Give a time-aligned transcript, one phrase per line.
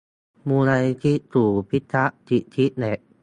[0.47, 2.99] มูลนิธิศูนย์พิทักษ์สิทธิเด็ก